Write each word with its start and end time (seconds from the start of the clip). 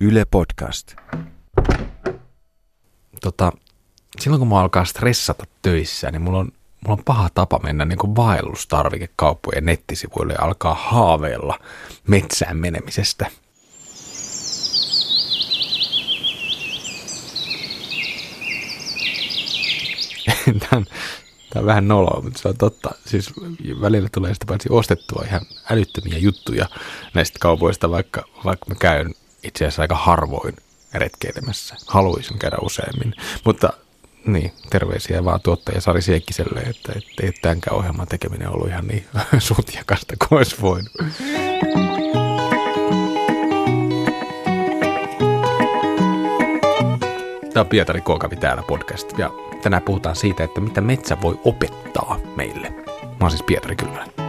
Yle 0.00 0.24
Podcast. 0.24 0.96
Tota, 3.20 3.52
silloin 4.20 4.38
kun 4.38 4.48
mä 4.48 4.60
alkaa 4.60 4.84
stressata 4.84 5.44
töissä, 5.62 6.10
niin 6.10 6.22
mulla 6.22 6.38
on, 6.38 6.48
mulla 6.86 6.98
on 6.98 7.04
paha 7.04 7.28
tapa 7.34 7.60
mennä 7.62 7.84
niin 7.84 8.16
vaellustarvikekauppojen 8.16 9.64
nettisivuille 9.64 10.32
ja 10.32 10.42
alkaa 10.42 10.74
haaveilla 10.74 11.58
metsään 12.08 12.56
menemisestä. 12.56 13.26
Tämä 20.60 20.76
on, 20.76 20.84
tämä 21.50 21.60
on 21.60 21.66
vähän 21.66 21.88
noloa, 21.88 22.20
mutta 22.22 22.38
se 22.38 22.48
on 22.48 22.56
totta. 22.56 22.90
Siis 23.06 23.32
välillä 23.80 24.08
tulee 24.12 24.34
sitä 24.34 24.46
paitsi 24.46 24.68
ostettua 24.72 25.24
ihan 25.26 25.40
älyttömiä 25.70 26.18
juttuja 26.18 26.66
näistä 27.14 27.38
kaupoista, 27.40 27.90
vaikka, 27.90 28.24
vaikka 28.44 28.66
mä 28.68 28.74
käyn 28.74 29.14
itse 29.44 29.64
asiassa 29.64 29.82
aika 29.82 29.94
harvoin 29.94 30.56
retkeilemässä. 30.94 31.76
Haluaisin 31.86 32.38
käydä 32.38 32.56
useammin. 32.62 33.14
Mutta 33.44 33.72
niin, 34.26 34.52
terveisiä 34.70 35.24
vaan 35.24 35.40
tuottaja 35.40 35.80
Sari 35.80 36.02
Siekkiselle, 36.02 36.60
että 36.60 36.92
ei 37.22 37.32
tämänkään 37.32 37.76
ohjelman 37.76 38.06
tekeminen 38.08 38.48
ollut 38.48 38.68
ihan 38.68 38.86
niin 38.86 39.06
sutjakasta 39.38 40.14
kuin 40.16 40.38
olisi 40.38 40.56
voinut. 40.60 40.92
Tämä 47.52 47.62
on 47.62 47.68
Pietari 47.68 48.00
Kookavi 48.00 48.36
täällä 48.36 48.62
podcast 48.62 49.18
ja 49.18 49.30
tänään 49.62 49.82
puhutaan 49.82 50.16
siitä, 50.16 50.44
että 50.44 50.60
mitä 50.60 50.80
metsä 50.80 51.16
voi 51.22 51.40
opettaa 51.44 52.18
meille. 52.36 52.70
Mä 53.02 53.16
oon 53.20 53.30
siis 53.30 53.42
Pietari 53.42 53.76
Kylmänen. 53.76 54.23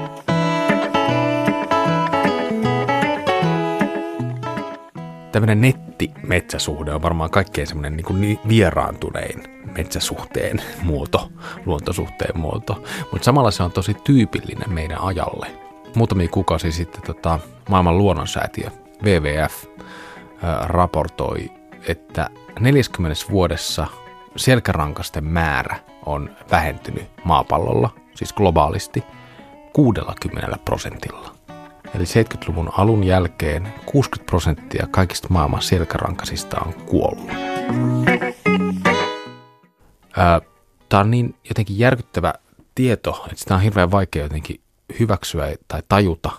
Tämmöinen 5.35 5.61
nettimetsäsuhde 5.61 6.93
on 6.93 7.01
varmaan 7.01 7.29
kaikkein 7.29 7.67
semmoinen 7.67 7.97
niin 7.97 8.05
kuin 8.05 8.39
vieraantunein 8.47 9.43
metsäsuhteen 9.77 10.61
muoto, 10.83 11.29
luontosuhteen 11.65 12.39
muoto, 12.39 12.83
mutta 13.11 13.25
samalla 13.25 13.51
se 13.51 13.63
on 13.63 13.71
tosi 13.71 13.93
tyypillinen 13.93 14.73
meidän 14.73 15.01
ajalle. 15.01 15.47
Muutamia 15.95 16.27
kuukausia 16.27 16.71
sitten 16.71 17.01
tota, 17.01 17.39
maailman 17.69 17.97
luonnonsäätiö 17.97 18.69
WWF 19.03 19.65
ää, 20.43 20.67
raportoi, 20.67 21.51
että 21.87 22.29
40 22.59 23.21
vuodessa 23.31 23.87
selkärankasten 24.35 25.23
määrä 25.23 25.75
on 26.05 26.29
vähentynyt 26.51 27.07
maapallolla, 27.23 27.89
siis 28.13 28.33
globaalisti, 28.33 29.03
60 29.73 30.57
prosentilla. 30.65 31.35
Eli 31.95 32.03
70-luvun 32.03 32.69
alun 32.77 33.03
jälkeen 33.03 33.73
60 33.85 34.29
prosenttia 34.29 34.87
kaikista 34.91 35.27
maailman 35.31 35.61
selkärankasista 35.61 36.57
on 36.65 36.73
kuollut. 36.73 37.29
Tämä 40.89 41.01
on 41.01 41.11
niin 41.11 41.35
jotenkin 41.49 41.79
järkyttävä 41.79 42.33
tieto, 42.75 43.23
että 43.25 43.39
sitä 43.39 43.55
on 43.55 43.61
hirveän 43.61 43.91
vaikea 43.91 44.23
jotenkin 44.23 44.59
hyväksyä 44.99 45.55
tai 45.67 45.83
tajuta. 45.89 46.31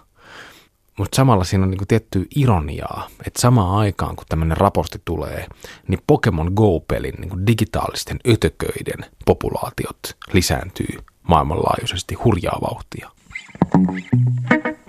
Mutta 0.98 1.16
samalla 1.16 1.44
siinä 1.44 1.64
on 1.64 1.70
niinku 1.70 1.86
tiettyä 1.88 2.24
ironiaa, 2.36 3.08
että 3.26 3.40
samaan 3.40 3.78
aikaan 3.78 4.16
kun 4.16 4.26
tämmöinen 4.28 4.56
raportti 4.56 5.02
tulee, 5.04 5.46
niin 5.88 6.00
Pokemon 6.06 6.52
Go-pelin 6.54 7.14
niinku 7.18 7.36
digitaalisten 7.46 8.18
ötököiden 8.28 9.10
populaatiot 9.24 10.16
lisääntyy 10.32 10.98
maailmanlaajuisesti 11.22 12.14
hurjaa 12.14 12.58
vauhtia. 12.60 13.10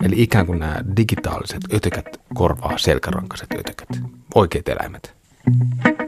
Eli 0.07 0.21
ikään 0.21 0.45
kuin 0.45 0.59
nämä 0.59 0.75
digitaaliset 0.97 1.61
ötökät 1.73 2.21
korvaa 2.33 2.77
selkärankaiset 2.77 3.47
ötökät, 3.59 3.89
oikeat 4.35 4.69
eläimet. 4.69 5.15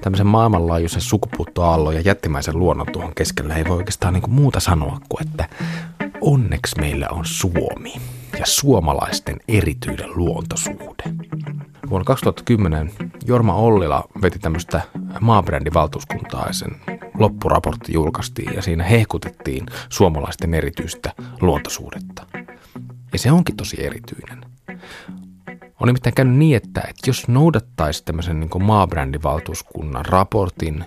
Tämmöisen 0.02 0.28
maailmanlaajuisen 0.28 1.02
sukupuuttoaallon 1.02 1.95
ja 1.95 2.02
jättimäisen 2.02 2.59
luonnon 2.59 2.88
tuohon 2.92 3.16
keskellä 3.16 3.55
ei 3.55 3.66
voi 3.66 3.77
oikeastaan 3.77 4.14
niin 4.14 4.30
muuta 4.30 4.59
sanoa 4.59 5.02
kuin, 5.10 5.27
että 5.27 5.49
onneksi 6.21 6.80
meillä 6.80 7.08
on 7.11 7.26
Suomi 7.26 7.93
ja 8.39 8.45
suomalaisten 8.45 9.37
erityinen 9.48 10.10
luontosuhde. 10.16 11.04
Vuonna 11.89 12.05
2010 12.05 12.92
Jorma 13.26 13.54
Ollila 13.54 14.04
veti 14.21 14.39
tämmöistä 14.39 14.81
maabrändivaltuuskuntaa 15.21 16.48
ja 16.48 16.54
sen 16.54 16.71
loppuraportti 17.17 17.93
julkaistiin 17.93 18.54
ja 18.54 18.61
siinä 18.61 18.83
hehkutettiin 18.83 19.66
suomalaisten 19.89 20.54
erityistä 20.54 21.14
luontosuhdetta. 21.42 22.39
Ja 23.14 23.20
se 23.20 23.31
onkin 23.31 23.55
tosi 23.55 23.86
erityinen. 23.86 24.45
On 25.80 25.87
nimittäin 25.87 26.15
käynyt 26.15 26.37
niin, 26.37 26.58
että, 26.58 26.81
että 26.81 27.09
jos 27.09 27.27
noudattaisi 27.27 28.05
tämmöisen 28.05 28.39
niin 28.39 28.49
kuin 28.49 28.64
maabrändivaltuuskunnan 28.64 30.05
raportin 30.05 30.86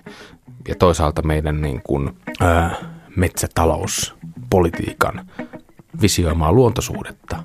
ja 0.67 0.75
toisaalta 0.75 1.21
meidän 1.21 1.61
niin 1.61 1.81
kuin, 1.83 2.17
ää, 2.39 2.75
metsätalouspolitiikan 3.15 5.29
visioimaa 6.01 6.51
luontosuhdetta, 6.51 7.43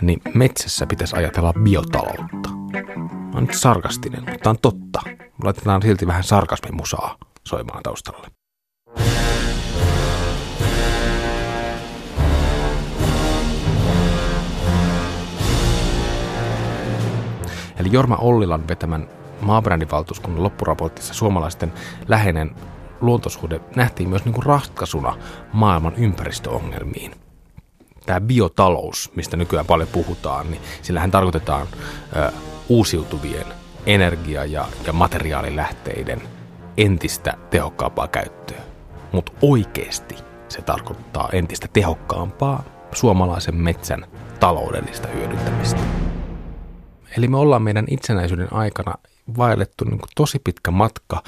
niin 0.00 0.20
metsässä 0.34 0.86
pitäisi 0.86 1.16
ajatella 1.16 1.52
biotaloutta. 1.52 2.48
Mä 2.96 3.30
oon 3.34 3.44
nyt 3.44 3.54
sarkastinen, 3.54 4.24
mutta 4.30 4.50
on 4.50 4.58
totta. 4.62 5.00
Laitetaan 5.44 5.82
silti 5.82 6.06
vähän 6.06 6.24
sarkasmimusaa 6.24 7.16
soimaan 7.44 7.82
taustalle. 7.82 8.26
Eli 17.88 17.94
Jorma 17.94 18.16
Ollilan 18.16 18.68
vetämän 18.68 19.08
maabrändivaltuuskunnan 19.40 20.42
loppuraportissa 20.42 21.14
suomalaisten 21.14 21.72
läheinen 22.08 22.50
luontosuhde 23.00 23.60
nähtiin 23.76 24.08
myös 24.08 24.24
niin 24.24 24.32
kuin 24.32 24.46
ratkaisuna 24.46 25.16
maailman 25.52 25.94
ympäristöongelmiin. 25.96 27.12
Tämä 28.06 28.20
biotalous, 28.20 29.12
mistä 29.16 29.36
nykyään 29.36 29.66
paljon 29.66 29.88
puhutaan, 29.92 30.50
niin 30.50 30.62
sillähän 30.82 31.10
tarkoitetaan 31.10 31.66
ö, 32.16 32.32
uusiutuvien 32.68 33.46
energia- 33.86 34.44
ja, 34.44 34.64
ja 34.86 34.92
materiaalilähteiden 34.92 36.22
entistä 36.76 37.34
tehokkaampaa 37.50 38.08
käyttöä. 38.08 38.60
Mutta 39.12 39.32
oikeasti 39.42 40.14
se 40.48 40.62
tarkoittaa 40.62 41.28
entistä 41.32 41.68
tehokkaampaa 41.72 42.64
suomalaisen 42.92 43.56
metsän 43.56 44.06
taloudellista 44.40 45.08
hyödyntämistä. 45.08 46.07
Eli 47.16 47.28
me 47.28 47.36
ollaan 47.36 47.62
meidän 47.62 47.86
itsenäisyyden 47.90 48.52
aikana 48.52 48.94
vaellettu 49.36 49.84
niin 49.84 49.98
kuin 49.98 50.10
tosi 50.14 50.38
pitkä 50.38 50.70
matka 50.70 51.22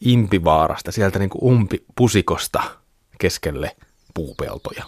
Impivaarasta, 0.00 0.92
sieltä 0.92 1.18
niin 1.18 1.30
kuin 1.30 1.44
umpipusikosta 1.44 2.62
keskelle 3.18 3.76
puupeltoja. 4.14 4.84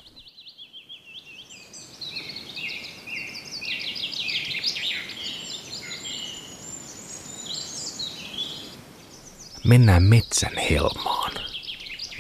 Mennään 9.64 10.02
metsän 10.02 10.56
helmaan. 10.70 11.32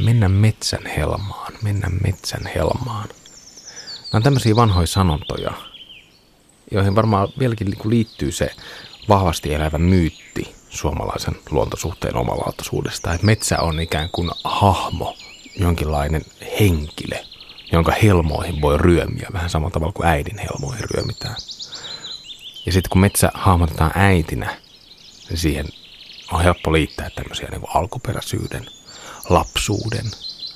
Mennään 0.04 0.32
metsän 0.32 0.86
helmaan. 0.86 1.52
Mennään 1.62 1.98
metsän 2.02 2.46
helmaan. 2.54 3.08
Nämä 3.08 4.12
on 4.12 4.22
tämmöisiä 4.22 4.56
vanhoja 4.56 4.86
sanontoja, 4.86 5.52
joihin 6.70 6.94
varmaan 6.94 7.28
vieläkin 7.38 7.76
liittyy 7.84 8.32
se 8.32 8.50
vahvasti 9.08 9.54
elävä 9.54 9.78
myytti 9.78 10.54
suomalaisen 10.68 11.34
luontosuhteen 11.50 12.16
omalaatuisuudesta. 12.16 13.14
Että 13.14 13.26
metsä 13.26 13.60
on 13.60 13.80
ikään 13.80 14.08
kuin 14.12 14.30
hahmo, 14.44 15.16
jonkinlainen 15.56 16.22
henkilö, 16.60 17.16
jonka 17.72 17.92
helmoihin 18.02 18.60
voi 18.60 18.78
ryömiä 18.78 19.28
vähän 19.32 19.50
samalla 19.50 19.72
tavalla 19.72 19.92
kuin 19.92 20.08
äidin 20.08 20.38
helmoihin 20.38 20.90
ryömitään. 20.90 21.36
Ja 22.66 22.72
sitten 22.72 22.90
kun 22.90 23.00
metsä 23.00 23.30
hahmotetaan 23.34 23.92
äitinä, 23.94 24.56
niin 25.28 25.38
siihen 25.38 25.66
on 26.32 26.42
helppo 26.42 26.72
liittää 26.72 27.10
tämmöisiä 27.10 27.48
niin 27.50 27.60
kuin 27.60 27.70
alkuperäisyyden, 27.74 28.66
lapsuuden, 29.28 30.06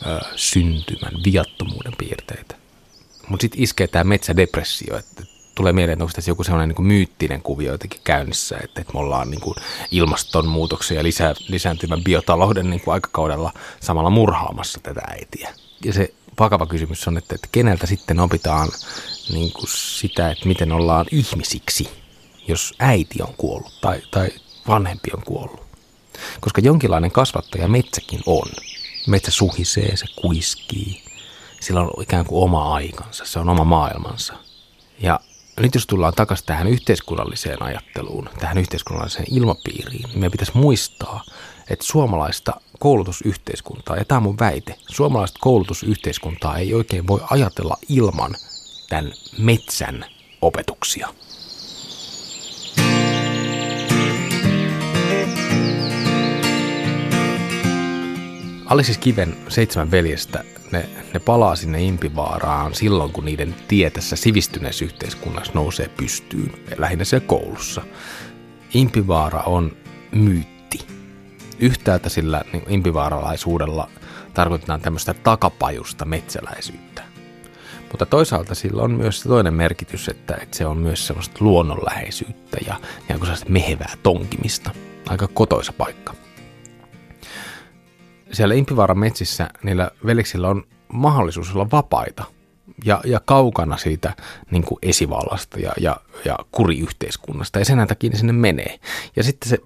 ö, 0.06 0.21
syntymän, 0.37 1.12
viattomuuden 1.25 1.93
piirteitä. 1.99 2.56
Mutta 3.29 3.43
sitten 3.44 3.62
iskee 3.62 3.87
tämä 3.87 4.05
metsädepressio, 4.05 4.97
että 4.99 5.23
tulee 5.55 5.73
mieleen, 5.73 5.93
että 5.93 6.05
onko 6.05 6.12
tässä 6.15 6.31
joku 6.31 6.45
sellainen 6.45 6.69
niin 6.69 6.77
kuin 6.77 6.87
myyttinen 6.87 7.43
kuvio 7.43 7.73
jotenkin 7.73 8.01
käynnissä, 8.05 8.56
että, 8.65 8.81
että 8.81 8.93
me 8.93 9.01
ollaan 9.01 9.31
niin 9.31 9.41
kuin 9.41 9.55
ilmastonmuutoksen 9.91 10.97
ja 10.97 11.03
lisä, 11.03 11.35
lisääntyvän 11.49 12.05
biotalouden 12.05 12.71
niin 12.71 12.81
kuin 12.81 12.95
aikakaudella 12.95 13.53
samalla 13.81 14.11
murhaamassa 14.11 14.81
tätä 14.83 15.01
äitiä. 15.09 15.55
Ja 15.85 15.93
se 15.93 16.15
vakava 16.39 16.67
kysymys 16.67 17.09
on, 17.09 17.19
että, 17.19 17.35
että 17.35 17.49
keneltä 17.53 17.87
sitten 17.87 18.21
opitaan 18.21 18.69
niin 19.33 19.53
kuin 19.53 19.69
sitä, 19.69 20.31
että 20.31 20.49
miten 20.49 20.73
ollaan 20.73 21.06
ihmisiksi, 21.11 21.91
jos 22.49 22.75
äiti 22.79 23.23
on 23.23 23.35
kuollut 23.37 23.81
tai, 23.81 24.00
tai 24.11 24.29
vanhempi 24.69 25.11
on 25.17 25.23
kuollut. 25.23 25.65
Koska 26.41 26.61
jonkinlainen 26.61 27.11
kasvattaja 27.11 27.69
metsäkin 27.69 28.21
on. 28.27 28.49
Metsä 29.07 29.31
suhisee, 29.31 29.97
se 29.97 30.07
kuiskii. 30.17 31.05
Sillä 31.61 31.81
on 31.81 32.03
ikään 32.03 32.25
kuin 32.25 32.45
oma 32.45 32.75
aikansa, 32.75 33.25
se 33.25 33.39
on 33.39 33.49
oma 33.49 33.65
maailmansa. 33.65 34.35
Ja 34.99 35.21
nyt 35.61 35.75
jos 35.75 35.87
tullaan 35.87 36.15
takaisin 36.15 36.47
tähän 36.47 36.67
yhteiskunnalliseen 36.67 37.62
ajatteluun, 37.62 38.29
tähän 38.41 38.59
yhteiskunnalliseen 38.59 39.27
ilmapiiriin, 39.31 40.03
niin 40.03 40.19
meidän 40.19 40.33
pitäisi 40.33 40.53
muistaa, 40.55 41.25
että 41.71 41.85
suomalaista 41.85 42.61
koulutusyhteiskuntaa, 42.79 43.97
ja 43.97 44.05
tämä 44.05 44.17
on 44.17 44.23
mun 44.23 44.39
väite, 44.39 44.75
suomalaista 44.89 45.39
koulutusyhteiskuntaa 45.41 46.59
ei 46.59 46.75
oikein 46.75 47.06
voi 47.06 47.21
ajatella 47.31 47.77
ilman 47.89 48.35
tämän 48.89 49.12
metsän 49.39 50.05
opetuksia. 50.43 51.09
Alisis 58.67 58.99
Kiven 58.99 59.37
seitsemän 59.49 59.91
veljestä, 59.91 60.45
ne, 60.75 60.88
ne 61.15 61.21
palaa 61.21 61.56
sinne 61.56 61.82
Impivaaraan 61.82 62.75
silloin, 62.75 63.12
kun 63.12 63.25
niiden 63.25 63.55
tie 63.69 63.91
tässä 63.91 64.17
sivistyneessä 64.17 64.85
yhteiskunnassa 64.85 65.53
nousee 65.55 65.88
pystyyn, 65.88 66.53
lähinnä 66.76 67.05
siellä 67.05 67.26
koulussa. 67.26 67.82
Impivaara 68.75 69.41
on 69.41 69.76
myytti. 70.12 70.87
Yhtäältä 71.59 72.09
sillä 72.09 72.44
niin 72.53 72.65
impivaaralaisuudella 72.69 73.88
tarkoitetaan 74.35 74.81
tämmöistä 74.81 75.15
takapajusta 75.15 76.05
metsäläisyyttä. 76.05 77.03
Mutta 77.91 78.06
toisaalta 78.06 78.55
sillä 78.55 78.82
on 78.82 78.91
myös 78.91 79.23
toinen 79.23 79.55
merkitys, 79.55 80.09
että, 80.09 80.37
että 80.43 80.56
se 80.56 80.67
on 80.67 80.76
myös 80.76 81.06
semmoista 81.06 81.37
luonnonläheisyyttä 81.41 82.56
ja, 82.67 82.81
ja 83.09 83.17
mehevää 83.49 83.94
tonkimista. 84.03 84.71
Aika 85.09 85.29
kotoisa 85.29 85.73
paikka 85.73 86.24
siellä 88.35 88.55
Impivaaran 88.55 88.99
metsissä 88.99 89.49
niillä 89.63 89.91
veliksillä 90.07 90.49
on 90.49 90.65
mahdollisuus 90.93 91.55
olla 91.55 91.71
vapaita 91.73 92.25
ja, 92.85 93.01
ja 93.05 93.21
kaukana 93.25 93.77
siitä 93.77 94.17
niin 94.51 94.65
kuin 94.65 94.79
esivallasta 94.83 95.61
ja, 95.61 95.73
ja, 95.81 95.97
ja 96.25 96.39
kuriyhteiskunnasta. 96.53 97.59
Ja 97.59 97.65
sen 97.65 97.89
takia 97.89 98.11
ne 98.11 98.17
sinne 98.17 98.33
menee. 98.33 98.79
Ja 99.17 99.23
sitten 99.23 99.49
se 99.49 99.59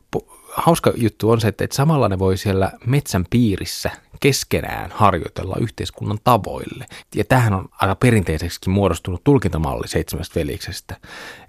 hauska 0.58 0.92
juttu 0.96 1.30
on 1.30 1.40
se, 1.40 1.48
että, 1.48 1.64
että 1.64 1.76
samalla 1.76 2.08
ne 2.08 2.18
voi 2.18 2.36
siellä 2.36 2.72
metsän 2.86 3.24
piirissä 3.30 3.90
keskenään 4.20 4.90
harjoitella 4.94 5.56
yhteiskunnan 5.60 6.18
tavoille. 6.24 6.86
Ja 7.14 7.24
tähän 7.24 7.52
on 7.52 7.68
aika 7.80 7.94
perinteiseksi 7.94 8.70
muodostunut 8.70 9.24
tulkintamalli 9.24 9.88
seitsemästä 9.88 10.40
veliksestä. 10.40 10.96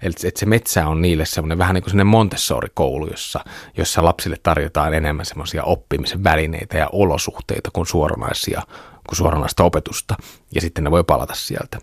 Eli 0.02 0.14
että 0.24 0.40
se 0.40 0.46
metsä 0.46 0.86
on 0.86 1.02
niille 1.02 1.26
semmoinen 1.26 1.58
vähän 1.58 1.74
niin 1.74 1.84
kuin 1.84 2.06
Montessori-koulu, 2.06 3.06
jossa, 3.06 3.44
jossa 3.76 4.04
lapsille 4.04 4.36
tarjotaan 4.42 4.94
enemmän 4.94 5.26
semmoisia 5.26 5.64
oppimisen 5.64 6.24
välineitä 6.24 6.78
ja 6.78 6.88
olosuhteita 6.92 7.70
kuin 7.72 7.86
suoranaisia 7.86 8.62
kuin 9.08 9.16
suoranaista 9.16 9.64
opetusta. 9.64 10.16
Ja 10.54 10.60
sitten 10.60 10.84
ne 10.84 10.90
voi 10.90 11.04
palata 11.04 11.34
sieltä. 11.34 11.78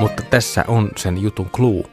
Mutta 0.00 0.22
tässä 0.22 0.64
on 0.68 0.90
sen 0.96 1.22
jutun 1.22 1.50
clue, 1.50 1.84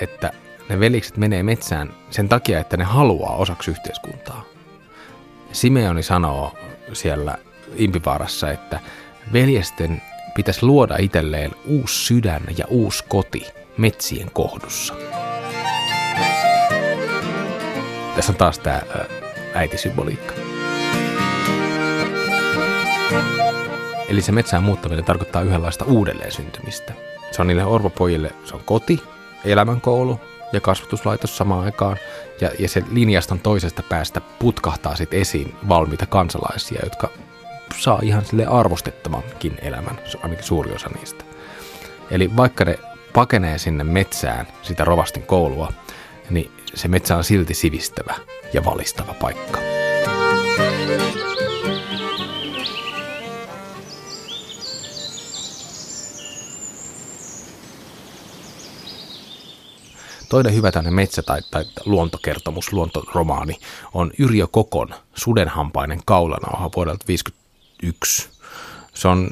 että 0.00 0.32
ne 0.70 0.80
velikset 0.80 1.16
menee 1.16 1.42
metsään 1.42 1.92
sen 2.10 2.28
takia, 2.28 2.60
että 2.60 2.76
ne 2.76 2.84
haluaa 2.84 3.36
osaksi 3.36 3.70
yhteiskuntaa. 3.70 4.44
Simeoni 5.52 6.02
sanoo 6.02 6.54
siellä 6.92 7.38
Impivaarassa, 7.76 8.50
että 8.50 8.80
veljesten 9.32 10.02
pitäisi 10.34 10.66
luoda 10.66 10.96
itselleen 10.98 11.50
uusi 11.66 12.04
sydän 12.04 12.42
ja 12.56 12.64
uusi 12.68 13.04
koti 13.08 13.46
metsien 13.76 14.30
kohdussa. 14.32 14.94
Tässä 18.16 18.32
on 18.32 18.36
taas 18.38 18.58
tämä 18.58 18.82
äitisymboliikka. 19.54 20.34
Eli 24.08 24.22
se 24.22 24.32
metsään 24.32 24.62
muuttaminen 24.62 25.04
tarkoittaa 25.04 25.42
yhdenlaista 25.42 25.84
uudelleen 25.84 26.32
syntymistä. 26.32 26.92
Se 27.30 27.42
on 27.42 27.46
niille 27.46 27.64
orvopojille, 27.64 28.30
se 28.44 28.54
on 28.54 28.62
koti, 28.64 29.02
elämänkoulu, 29.44 30.20
ja 30.52 30.60
kasvatuslaitos 30.60 31.36
samaan 31.36 31.64
aikaan. 31.64 31.96
Ja, 32.40 32.50
ja 32.58 32.68
se 32.68 32.82
linjaston 32.90 33.40
toisesta 33.40 33.82
päästä 33.82 34.20
putkahtaa 34.38 34.96
sitten 34.96 35.20
esiin 35.20 35.54
valmiita 35.68 36.06
kansalaisia, 36.06 36.80
jotka 36.82 37.10
saa 37.78 38.00
ihan 38.02 38.24
sille 38.24 38.46
arvostettavankin 38.46 39.58
elämän, 39.62 39.98
ainakin 40.22 40.44
suuri 40.44 40.74
osa 40.74 40.88
niistä. 40.88 41.24
Eli 42.10 42.36
vaikka 42.36 42.64
ne 42.64 42.78
pakenee 43.12 43.58
sinne 43.58 43.84
metsään 43.84 44.46
sitä 44.62 44.84
rovastin 44.84 45.22
koulua, 45.22 45.72
niin 46.30 46.50
se 46.74 46.88
metsä 46.88 47.16
on 47.16 47.24
silti 47.24 47.54
sivistävä 47.54 48.14
ja 48.52 48.64
valistava 48.64 49.14
paikka. 49.14 49.59
Toinen 60.30 60.54
hyvä 60.54 60.72
tänne 60.72 60.90
metsä- 60.90 61.22
tai, 61.22 61.40
tai 61.50 61.64
luontokertomus, 61.84 62.72
luontoromaani 62.72 63.56
on 63.94 64.10
Yrjö 64.18 64.46
Kokon 64.46 64.94
Sudenhampainen 65.14 66.00
kaulanauha 66.04 66.70
vuodelta 66.76 67.04
1951. 67.04 68.28
Se 68.94 69.08
on, 69.08 69.30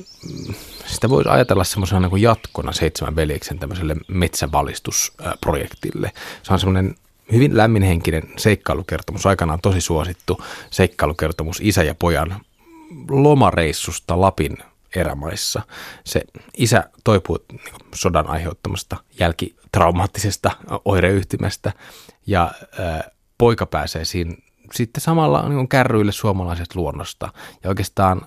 sitä 0.87 1.09
voisi 1.09 1.31
ajatella 1.31 1.65
semmoisena 1.65 2.09
niin 2.09 2.23
jatkona 2.23 2.73
seitsemän 2.73 3.17
veljeksen 3.17 3.59
tämmöiselle 3.59 3.97
metsävalistusprojektille. 4.09 6.13
Se 6.43 6.53
on 6.53 6.59
semmoinen 6.59 6.95
hyvin 7.33 7.57
lämminhenkinen 7.57 8.23
seikkailukertomus, 8.37 9.27
aikanaan 9.27 9.61
tosi 9.61 9.81
suosittu 9.81 10.43
seikkailukertomus 10.71 11.61
isä 11.63 11.83
ja 11.83 11.95
pojan 11.95 12.41
lomareissusta 13.11 14.21
Lapin 14.21 14.59
erämaissa. 14.97 15.63
Se 16.05 16.23
isä 16.57 16.91
toipuu 17.05 17.39
niin 17.53 17.75
sodan 17.95 18.27
aiheuttamasta 18.27 18.97
jälkitraumaattisesta 19.21 20.51
oireyhtymästä 20.85 21.73
ja 22.27 22.53
poika 23.39 23.67
pääsee 23.67 24.05
siinä 24.05 24.35
sitten 24.73 25.01
samalla 25.01 25.49
niin 25.49 25.69
kärryille 25.69 26.13
suomalaisesta 26.13 26.79
luonnosta. 26.79 27.33
Ja 27.65 27.69
oikeastaan 27.71 28.23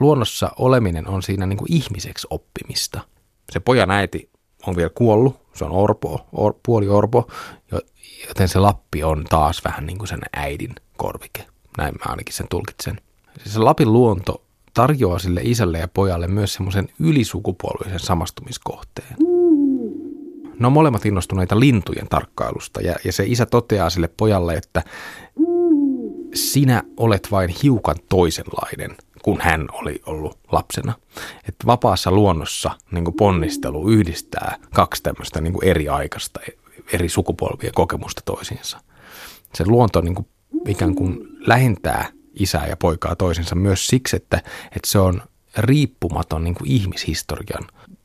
luonnossa 0.00 0.50
oleminen 0.58 1.08
on 1.08 1.22
siinä 1.22 1.46
niin 1.46 1.58
ihmiseksi 1.68 2.26
oppimista. 2.30 3.00
Se 3.52 3.60
pojan 3.60 3.90
äiti 3.90 4.30
on 4.66 4.76
vielä 4.76 4.90
kuollut, 4.94 5.46
se 5.54 5.64
on 5.64 5.72
orpo, 5.72 6.26
or, 6.32 6.54
puoli 6.66 6.88
orpo, 6.88 7.30
joten 8.28 8.48
se 8.48 8.58
Lappi 8.58 9.04
on 9.04 9.24
taas 9.24 9.64
vähän 9.64 9.86
niin 9.86 9.98
kuin 9.98 10.08
sen 10.08 10.20
äidin 10.32 10.74
korvike. 10.96 11.46
Näin 11.78 11.94
mä 11.94 12.10
ainakin 12.10 12.34
sen 12.34 12.48
tulkitsen. 12.48 13.00
Se 13.46 13.58
Lapin 13.58 13.92
luonto 13.92 14.44
tarjoaa 14.74 15.18
sille 15.18 15.40
isälle 15.44 15.78
ja 15.78 15.88
pojalle 15.88 16.28
myös 16.28 16.54
semmoisen 16.54 16.88
ylisukupolvisen 17.00 18.00
samastumiskohteen. 18.00 19.16
Ne 20.58 20.66
on 20.66 20.72
molemmat 20.72 21.06
innostuneita 21.06 21.60
lintujen 21.60 22.08
tarkkailusta 22.08 22.80
ja, 22.80 22.94
ja 23.04 23.12
se 23.12 23.24
isä 23.26 23.46
toteaa 23.46 23.90
sille 23.90 24.08
pojalle, 24.16 24.54
että 24.54 24.82
sinä 26.34 26.82
olet 26.96 27.28
vain 27.30 27.54
hiukan 27.62 27.96
toisenlainen 28.08 28.96
kuin 29.22 29.40
hän 29.40 29.66
oli 29.72 30.02
ollut 30.06 30.38
lapsena. 30.52 30.94
Että 31.48 31.66
vapaassa 31.66 32.10
luonnossa 32.10 32.70
niin 32.90 33.04
kuin 33.04 33.14
ponnistelu 33.14 33.88
yhdistää 33.88 34.58
kaksi 34.74 35.02
tämmöistä 35.02 35.40
niin 35.40 35.54
eri 35.62 35.88
aikaista, 35.88 36.40
eri 36.92 37.08
sukupolvien 37.08 37.72
kokemusta 37.74 38.22
toisiinsa. 38.24 38.80
Se 39.54 39.64
luonto 39.66 40.00
niin 40.00 40.14
kuin 40.14 40.26
ikään 40.68 40.94
kuin 40.94 41.18
lähentää 41.46 42.08
isää 42.34 42.66
ja 42.66 42.76
poikaa 42.76 43.16
toisensa 43.16 43.54
myös 43.54 43.86
siksi, 43.86 44.16
että, 44.16 44.36
että 44.64 44.88
se 44.88 44.98
on 44.98 45.22
riippumaton 45.58 46.44
niin 46.44 46.54
kuin 46.54 46.70
ihmishistorian 46.70 47.64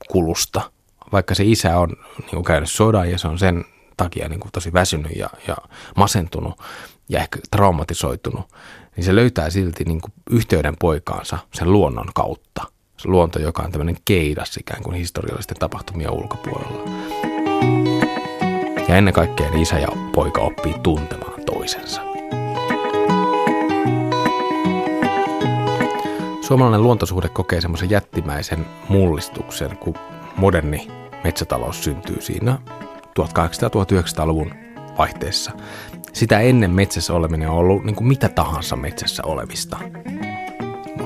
kulusta. 0.09 0.71
Vaikka 1.11 1.35
se 1.35 1.43
isä 1.45 1.79
on 1.79 1.89
niin 2.17 2.29
kuin 2.29 2.43
käynyt 2.43 2.71
sodan 2.71 3.11
ja 3.11 3.17
se 3.17 3.27
on 3.27 3.39
sen 3.39 3.65
takia 3.97 4.29
niin 4.29 4.39
kuin 4.39 4.51
tosi 4.51 4.73
väsynyt 4.73 5.11
ja, 5.15 5.29
ja 5.47 5.57
masentunut 5.95 6.61
ja 7.09 7.19
ehkä 7.19 7.39
traumatisoitunut, 7.51 8.53
niin 8.95 9.03
se 9.03 9.15
löytää 9.15 9.49
silti 9.49 9.83
niin 9.83 10.01
kuin 10.01 10.13
yhteyden 10.29 10.75
poikaansa 10.79 11.37
sen 11.53 11.71
luonnon 11.71 12.09
kautta. 12.15 12.63
Se 12.97 13.07
luonto, 13.07 13.39
joka 13.39 13.63
on 13.63 13.71
tämmöinen 13.71 13.97
keidas 14.05 14.57
ikään 14.57 14.83
kuin 14.83 14.95
historiallisten 14.95 15.57
tapahtumia 15.57 16.11
ulkopuolella. 16.11 16.91
Ja 18.87 18.95
ennen 18.95 19.13
kaikkea 19.13 19.49
niin 19.49 19.61
isä 19.61 19.79
ja 19.79 19.87
poika 20.15 20.41
oppii 20.41 20.73
tuntemaan 20.83 21.45
toisensa. 21.45 22.08
Suomalainen 26.49 26.83
luontosuhde 26.83 27.29
kokee 27.29 27.61
semmoisen 27.61 27.89
jättimäisen 27.89 28.65
mullistuksen, 28.87 29.77
kun 29.77 29.93
moderni 30.37 30.87
metsätalous 31.23 31.83
syntyy 31.83 32.21
siinä 32.21 32.57
1800-1900-luvun 33.19 34.53
vaihteessa. 34.97 35.51
Sitä 36.13 36.39
ennen 36.39 36.71
metsässä 36.71 37.13
oleminen 37.13 37.49
on 37.49 37.57
ollut 37.57 37.83
niin 37.83 37.95
kuin 37.95 38.07
mitä 38.07 38.29
tahansa 38.29 38.75
metsässä 38.75 39.23
olemista 39.25 39.77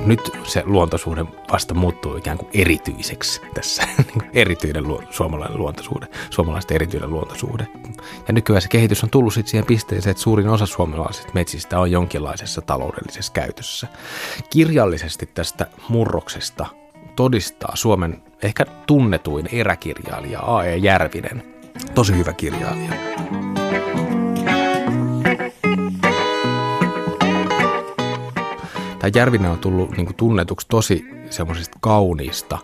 nyt 0.05 0.31
se 0.43 0.63
luontosuhde 0.65 1.25
vasta 1.51 1.73
muuttuu 1.73 2.17
ikään 2.17 2.37
kuin 2.37 2.49
erityiseksi 2.53 3.41
tässä, 3.53 3.83
niin 3.97 4.29
erityinen 4.33 4.87
luo, 4.87 5.03
suomalainen 5.09 5.57
luontosuhde, 5.57 6.07
suomalaisten 6.29 6.75
erityinen 6.75 7.09
luontosuhde. 7.09 7.67
Ja 8.27 8.33
nykyään 8.33 8.61
se 8.61 8.67
kehitys 8.67 9.03
on 9.03 9.09
tullut 9.09 9.33
sitten 9.33 9.51
siihen 9.51 9.65
pisteeseen, 9.65 10.11
että 10.11 10.23
suurin 10.23 10.49
osa 10.49 10.65
suomalaisista 10.65 11.31
metsistä 11.33 11.79
on 11.79 11.91
jonkinlaisessa 11.91 12.61
taloudellisessa 12.61 13.33
käytössä. 13.33 13.87
Kirjallisesti 14.49 15.29
tästä 15.33 15.67
murroksesta 15.89 16.65
todistaa 17.15 17.75
Suomen 17.75 18.23
ehkä 18.43 18.65
tunnetuin 18.87 19.49
eräkirjailija 19.51 20.39
A.E. 20.41 20.75
Järvinen. 20.75 21.43
Tosi 21.95 22.17
hyvä 22.17 22.33
kirjailija. 22.33 22.93
Tämä 29.03 29.11
Järvinen 29.15 29.51
on 29.51 29.59
tullut 29.59 29.97
niin 29.97 30.05
kuin 30.05 30.15
tunnetuksi 30.15 30.67
tosi 30.67 31.05
semmoisista 31.29 31.77
kauniista, 31.81 32.57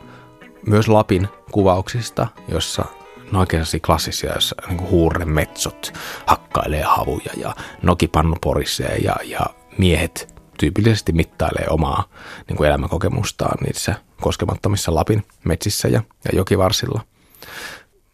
myös 0.66 0.88
Lapin 0.88 1.28
kuvauksista, 1.52 2.28
jossa 2.48 2.86
no 3.32 3.40
oikein 3.40 3.66
klassisia, 3.86 4.34
jossa 4.34 4.56
niin 4.68 4.90
huurren 4.90 5.30
metsot 5.30 5.94
hakkailee 6.26 6.84
havuja 6.84 7.32
ja 7.38 7.56
nokipannu 7.82 8.36
porisee 8.42 8.98
ja, 8.98 9.16
ja 9.24 9.40
miehet 9.78 10.36
tyypillisesti 10.60 11.14
mittailee 11.14 11.66
omaa 11.70 12.04
niin 12.48 12.58
kuin 12.58 12.68
elämänkokemustaan 12.68 13.58
niissä 13.66 13.96
koskemattomissa 14.22 14.96
Lapin 14.96 15.24
metsissä 15.44 15.88
ja, 15.88 16.04
ja 16.26 16.38
jokivarsilla. 16.38 17.02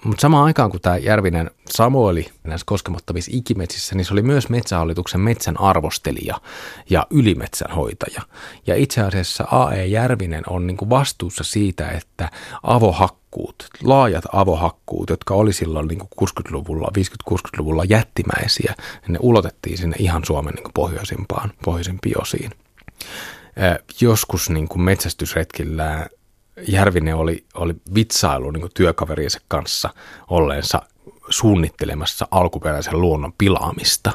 Mutta 0.06 0.22
samaan 0.22 0.46
aikaan, 0.46 0.72
kun 0.72 0.82
tämä 0.82 0.98
Järvinen 0.98 1.52
samoili 1.70 2.28
näissä 2.44 2.66
koskemattomissa 2.66 3.32
ikimetsissä, 3.34 3.96
niin 3.96 4.06
se 4.06 4.14
oli 4.14 4.22
myös 4.22 4.50
metsähallituksen 4.50 5.22
metsän 5.22 5.60
arvostelija 5.60 6.42
ja 6.90 7.08
ylimetsän 7.10 7.76
hoitaja. 7.76 8.22
Ja 8.68 8.76
itse 8.76 9.02
asiassa 9.02 9.48
A.E. 9.52 9.86
Järvinen 9.86 10.44
on 10.50 10.68
niinku 10.68 10.90
vastuussa 10.90 11.44
siitä, 11.44 11.90
että 11.90 12.30
avohakkuut, 12.64 13.56
laajat 13.84 14.24
avohakkuut, 14.34 15.10
jotka 15.10 15.34
oli 15.34 15.54
silloin 15.54 15.88
niinku 15.88 16.08
60-luvulla, 16.22 16.92
50-60-luvulla 17.32 17.84
jättimäisiä, 17.84 18.76
niin 19.02 19.14
ne 19.14 19.20
ulotettiin 19.22 19.78
sinne 19.78 19.96
ihan 20.00 20.26
Suomen 20.26 20.54
niinku 20.54 20.72
pohjoisimpaan, 20.74 21.52
pohjoisimpiin 21.66 22.22
osiin. 22.22 22.52
Joskus 24.02 24.50
niin 24.50 24.68
kuin 24.68 24.82
metsästysretkillä 24.82 26.08
Järvinen 26.68 27.16
oli, 27.16 27.46
oli 27.54 27.76
vitsailu 27.96 28.52
niin 28.52 28.70
työkaveriensa 28.74 29.40
kanssa 29.48 29.90
olleensa 30.28 30.82
suunnittelemassa 31.30 32.28
alkuperäisen 32.32 33.02
luonnon 33.02 33.34
pilaamista. 33.38 34.12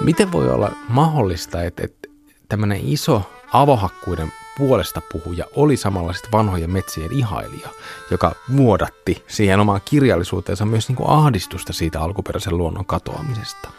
Miten 0.00 0.32
voi 0.32 0.50
olla 0.50 0.72
mahdollista, 0.88 1.62
että, 1.62 1.84
että 1.84 2.08
tämmöinen 2.48 2.80
iso 2.84 3.22
avohakkuiden 3.52 4.32
puolesta 4.58 5.00
puhuja 5.12 5.44
oli 5.56 5.76
samalla 5.76 6.12
sitten 6.12 6.32
vanhojen 6.32 6.70
metsien 6.70 7.12
ihailija, 7.12 7.68
joka 8.10 8.32
muodatti 8.48 9.24
siihen 9.28 9.60
omaan 9.60 9.80
kirjallisuuteensa 9.84 10.64
myös 10.64 10.88
niin 10.88 10.96
kuin 10.96 11.10
ahdistusta 11.10 11.72
siitä 11.72 12.00
alkuperäisen 12.00 12.58
luonnon 12.58 12.86
katoamisesta. 12.86 13.70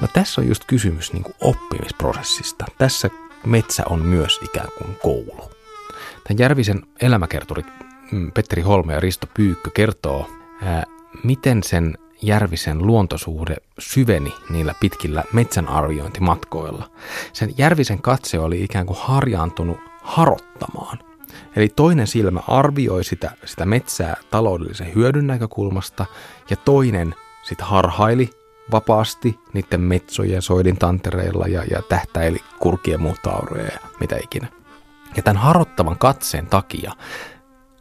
No 0.00 0.08
tässä 0.12 0.40
on 0.40 0.48
just 0.48 0.64
kysymys 0.66 1.12
niin 1.12 1.22
kuin 1.22 1.34
oppimisprosessista. 1.40 2.64
Tässä 2.78 3.10
metsä 3.46 3.82
on 3.90 4.02
myös 4.02 4.40
ikään 4.42 4.68
kuin 4.78 4.96
koulu. 5.02 5.50
Tämän 6.24 6.38
Järvisen 6.38 6.82
elämäkerturi 7.00 7.62
mm, 8.12 8.32
Petteri 8.32 8.62
Holme 8.62 8.92
ja 8.92 9.00
Risto 9.00 9.26
Pyykkö 9.34 9.70
kertoo, 9.74 10.30
ää, 10.62 10.84
miten 11.24 11.62
sen 11.62 11.98
Järvisen 12.22 12.86
luontosuhde 12.86 13.56
syveni 13.78 14.34
niillä 14.50 14.74
pitkillä 14.80 15.24
metsänarviointimatkoilla. 15.32 16.90
Sen 17.32 17.54
Järvisen 17.58 18.02
katse 18.02 18.38
oli 18.38 18.64
ikään 18.64 18.86
kuin 18.86 18.98
harjaantunut 19.00 19.78
harottamaan. 20.02 20.98
Eli 21.56 21.68
toinen 21.68 22.06
silmä 22.06 22.40
arvioi 22.48 23.04
sitä, 23.04 23.30
sitä 23.44 23.66
metsää 23.66 24.16
taloudellisen 24.30 24.94
hyödyn 24.94 25.26
näkökulmasta 25.26 26.06
ja 26.50 26.56
toinen 26.56 27.14
sitten 27.42 27.66
harhaili 27.66 28.30
vapaasti 28.72 29.40
niiden 29.52 29.80
metsojen 29.80 30.42
soidin 30.42 30.78
tantereilla 30.78 31.46
ja, 31.46 31.64
ja 31.70 31.82
tähtäili 31.82 32.38
kurkien 32.58 33.00
muuttoauroja 33.00 33.64
ja 33.64 33.78
mitä 34.00 34.16
ikinä. 34.22 34.48
Ja 35.16 35.22
tämän 35.22 35.42
harottavan 35.42 35.98
katseen 35.98 36.46
takia 36.46 36.92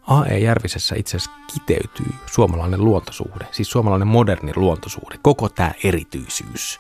A.E. 0.08 0.38
Järvisessä 0.38 0.96
itse 0.98 1.18
asiassa 1.18 1.39
kiteytyy 1.54 2.13
suomalainen 2.25 2.84
luontosuhde, 2.84 3.48
siis 3.51 3.70
suomalainen 3.70 4.08
moderni 4.08 4.51
luontosuhde, 4.56 5.20
koko 5.22 5.50
tämä 5.50 5.72
erityisyys. 5.84 6.80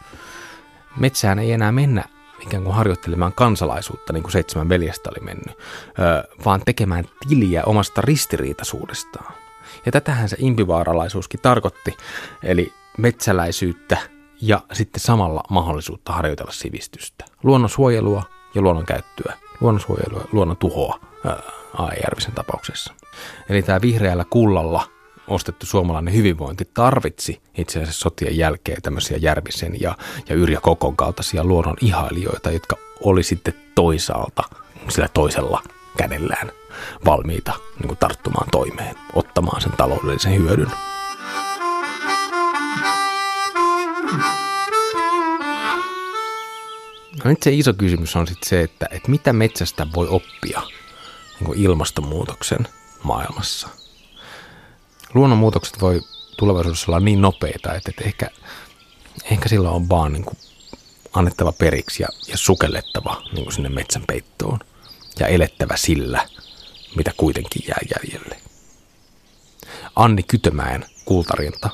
Metsään 0.97 1.39
ei 1.39 1.51
enää 1.51 1.71
mennä 1.71 2.03
ikään 2.39 2.63
kuin 2.63 2.75
harjoittelemaan 2.75 3.33
kansalaisuutta, 3.33 4.13
niin 4.13 4.23
kuin 4.23 4.31
seitsemän 4.31 4.69
veljestä 4.69 5.09
oli 5.09 5.25
mennyt, 5.25 5.57
vaan 6.45 6.61
tekemään 6.65 7.05
tiliä 7.29 7.63
omasta 7.65 8.01
ristiriitaisuudestaan. 8.01 9.33
Ja 9.85 9.91
tätähän 9.91 10.29
se 10.29 10.35
impivaaralaisuuskin 10.39 11.39
tarkoitti, 11.39 11.97
eli 12.43 12.73
metsäläisyyttä 12.97 13.97
ja 14.41 14.61
sitten 14.73 14.99
samalla 14.99 15.43
mahdollisuutta 15.49 16.13
harjoitella 16.13 16.51
sivistystä. 16.51 17.25
Luonnonsuojelua 17.43 18.23
ja 18.55 18.61
luonnon 18.61 18.85
käyttöä. 18.85 19.37
Luonnonsuojelua 19.61 20.19
ja 20.19 20.27
luonnon 20.31 20.57
tuhoa 20.57 20.99
Järvisen 22.03 22.33
tapauksessa. 22.33 22.93
Eli 23.49 23.61
tämä 23.61 23.81
vihreällä 23.81 24.25
kullalla 24.29 24.87
ostettu 25.27 25.65
suomalainen 25.65 26.13
hyvinvointi 26.13 26.69
tarvitsi 26.73 27.41
itse 27.57 27.81
asiassa 27.81 27.99
sotien 27.99 28.37
jälkeen 28.37 28.81
tämmöisiä 28.81 29.17
Järvisen 29.17 29.81
ja, 29.81 29.97
ja 30.29 30.35
Yrjä 30.35 30.59
Kokon 30.61 30.95
kaltaisia 30.95 31.43
luonnon 31.43 31.77
ihailijoita, 31.81 32.51
jotka 32.51 32.75
oli 33.03 33.23
sitten 33.23 33.53
toisaalta 33.75 34.43
sillä 34.89 35.07
toisella 35.13 35.63
kädellään 35.97 36.51
valmiita 37.05 37.53
niin 37.83 37.97
tarttumaan 37.97 38.47
toimeen, 38.51 38.95
ottamaan 39.13 39.61
sen 39.61 39.71
taloudellisen 39.71 40.35
hyödyn. 40.35 40.71
No 47.23 47.29
nyt 47.29 47.43
se 47.43 47.51
iso 47.53 47.73
kysymys 47.73 48.15
on 48.15 48.27
sitten 48.27 48.49
se, 48.49 48.61
että, 48.61 48.87
että 48.91 49.11
mitä 49.11 49.33
metsästä 49.33 49.87
voi 49.95 50.07
oppia 50.07 50.61
niin 51.39 51.57
ilmastonmuutoksen 51.57 52.67
maailmassa. 53.03 53.67
Luonnonmuutokset 55.13 55.81
voi 55.81 56.01
tulevaisuudessa 56.37 56.91
olla 56.91 56.99
niin 56.99 57.21
nopeita, 57.21 57.73
että, 57.73 57.89
että 57.89 58.03
ehkä, 58.03 58.29
ehkä 59.31 59.49
sillä 59.49 59.69
on 59.69 59.89
vaan 59.89 60.13
niin 60.13 60.25
kuin 60.25 60.37
annettava 61.13 61.51
periksi 61.51 62.03
ja, 62.03 62.09
ja 62.27 62.37
sukellettava 62.37 63.21
niin 63.33 63.43
kuin 63.43 63.53
sinne 63.53 63.69
metsän 63.69 64.03
peittoon 64.07 64.59
ja 65.19 65.27
elettävä 65.27 65.77
sillä, 65.77 66.29
mitä 66.95 67.11
kuitenkin 67.17 67.63
jää 67.67 67.79
jäljelle. 67.95 68.41
Anni 69.95 70.23
Kytömäen 70.23 70.85
kultarinta 71.05 71.69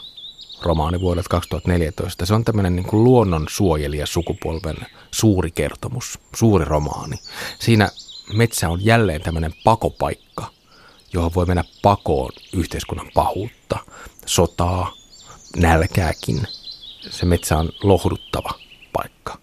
romaani 0.61 1.01
vuodelta 1.01 1.29
2014. 1.29 2.25
Se 2.25 2.33
on 2.33 2.43
tämmöinen 2.43 2.75
niin 2.75 2.85
kuin 2.85 3.03
luonnonsuojelija 3.03 4.05
sukupolven 4.05 4.77
suuri 5.11 5.51
kertomus, 5.51 6.19
suuri 6.35 6.65
romaani. 6.65 7.19
Siinä 7.59 7.89
metsä 8.33 8.69
on 8.69 8.85
jälleen 8.85 9.21
tämmöinen 9.21 9.53
pakopaikka, 9.63 10.45
johon 11.13 11.31
voi 11.35 11.45
mennä 11.45 11.63
pakoon 11.81 12.31
yhteiskunnan 12.53 13.11
pahuutta, 13.13 13.79
sotaa, 14.25 14.93
nälkääkin. 15.55 16.47
Se 17.09 17.25
metsä 17.25 17.57
on 17.57 17.69
lohduttava 17.83 18.51
paikka. 18.93 19.37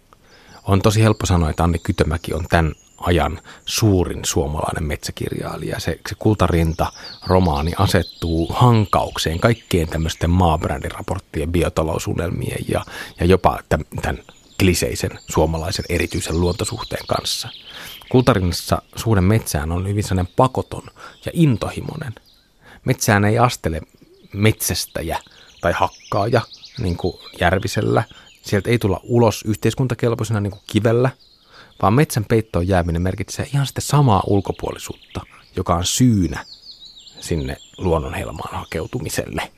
On 0.65 0.83
tosi 0.83 1.03
helppo 1.03 1.27
sanoa, 1.27 1.51
että 1.51 1.65
Anni 1.65 1.79
Kytömäki 1.79 2.35
on 2.35 2.47
tämän 2.49 2.73
ajan 3.01 3.41
suurin 3.65 4.25
suomalainen 4.25 4.85
metsäkirjailija. 4.85 5.81
Se, 5.81 6.01
se 6.09 6.15
kultarinta-romaani 6.19 7.73
asettuu 7.79 8.47
hankaukseen 8.53 9.41
kaikkien 9.41 9.89
tämmöisten 9.89 10.31
maabrändirapporttien, 10.31 11.53
biotalousunelmien 11.53 12.65
ja, 12.69 12.85
ja 13.21 13.27
jopa 13.27 13.59
tämän, 13.69 14.19
kliseisen 14.59 15.19
suomalaisen 15.29 15.85
erityisen 15.89 16.41
luontosuhteen 16.41 17.07
kanssa. 17.07 17.49
Kultarinnassa 18.09 18.83
suhde 18.97 19.21
metsään 19.21 19.73
on 19.73 19.89
hyvin 19.89 20.05
sellainen 20.05 20.33
pakoton 20.37 20.83
ja 21.25 21.33
intohimoinen. 21.35 22.15
Metsään 22.85 23.25
ei 23.25 23.39
astele 23.39 23.81
metsästäjä 24.33 25.19
tai 25.61 25.73
hakkaaja, 25.73 26.41
niin 26.79 26.97
kuin 26.97 27.15
Järvisellä. 27.41 28.03
Sieltä 28.43 28.71
ei 28.71 28.79
tulla 28.79 29.01
ulos 29.03 29.43
yhteiskuntakelpoisena 29.47 30.41
niin 30.41 30.51
kuin 30.51 30.63
kivellä– 30.67 31.11
vaan 31.83 31.95
metsän 31.95 32.25
peittoon 32.25 32.69
jääminen 32.69 33.03
merkitsee 33.03 33.49
ihan 33.55 33.67
sitten 33.67 33.85
samaa 33.85 34.23
ulkopuolisuutta, 34.27 35.21
joka 35.57 35.75
on 35.75 35.85
syynä 35.85 36.45
sinne 37.21 37.57
luonnonhelmaan 37.79 38.59
hakeutumiselle. 38.59 39.53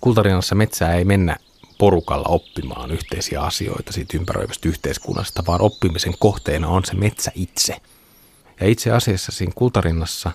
Kultarinassa 0.00 0.54
metsää 0.54 0.94
ei 0.94 1.04
mennä 1.04 1.36
porukalla 1.78 2.28
oppimaan 2.28 2.90
yhteisiä 2.90 3.42
asioita 3.42 3.92
siitä 3.92 4.16
ympäröivästä 4.16 4.68
yhteiskunnasta, 4.68 5.46
vaan 5.46 5.60
oppimisen 5.60 6.14
kohteena 6.18 6.68
on 6.68 6.84
se 6.84 6.94
metsä 6.94 7.32
itse. 7.34 7.80
Ja 8.60 8.68
itse 8.68 8.90
asiassa 8.90 9.32
siinä 9.32 9.52
kultarinnassa 9.54 10.32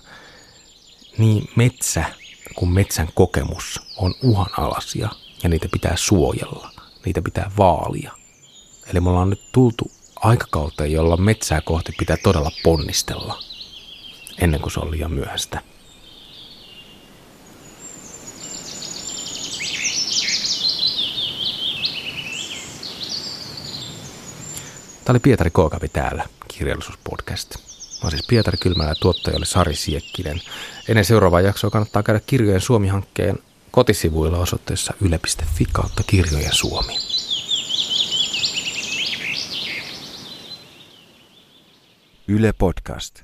niin 1.18 1.48
metsä 1.56 2.04
kuin 2.54 2.70
metsän 2.72 3.08
kokemus 3.14 3.80
on 3.96 4.14
uhanalaisia 4.22 5.08
ja 5.42 5.48
niitä 5.48 5.68
pitää 5.72 5.96
suojella, 5.96 6.70
niitä 7.04 7.22
pitää 7.22 7.50
vaalia. 7.58 8.12
Eli 8.86 9.00
me 9.00 9.10
ollaan 9.10 9.30
nyt 9.30 9.52
tultu 9.52 9.90
aikakauteen, 10.24 10.92
jolla 10.92 11.16
metsää 11.16 11.60
kohti 11.60 11.92
pitää 11.98 12.16
todella 12.22 12.50
ponnistella, 12.62 13.38
ennen 14.38 14.60
kuin 14.60 14.72
se 14.72 14.80
on 14.80 14.90
liian 14.90 15.12
myöhäistä. 15.12 15.60
Tämä 25.04 25.14
oli 25.14 25.20
Pietari 25.20 25.50
Kookavi 25.50 25.88
täällä, 25.88 26.24
kirjallisuuspodcast. 26.48 27.54
Mä 28.04 28.10
siis 28.10 28.26
Pietari 28.26 28.58
Kylmälä 28.58 28.88
ja 28.88 28.94
tuottaja 28.94 29.36
oli 29.36 29.46
Sari 29.46 29.76
Siekkinen. 29.76 30.40
Ennen 30.88 31.04
seuraavaa 31.04 31.40
jaksoa 31.40 31.70
kannattaa 31.70 32.02
käydä 32.02 32.20
Kirjojen 32.26 32.60
Suomi-hankkeen 32.60 33.38
kotisivuilla 33.70 34.38
osoitteessa 34.38 34.94
yle.fi 35.00 35.64
kautta 35.72 36.02
Kirjojen 36.06 36.54
Suomi. 36.54 37.03
Yle 42.26 42.52
Podcast. 42.52 43.22